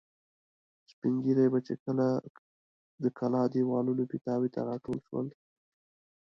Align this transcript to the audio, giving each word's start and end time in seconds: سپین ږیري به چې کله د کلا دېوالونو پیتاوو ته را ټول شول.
سپین 0.91 1.15
ږیري 1.23 1.47
به 1.53 1.59
چې 1.67 1.73
کله 1.83 2.07
د 3.03 3.05
کلا 3.17 3.41
دېوالونو 3.53 4.03
پیتاوو 4.11 4.51
ته 4.53 4.59
را 4.67 4.75
ټول 4.85 4.97
شول. 5.07 5.27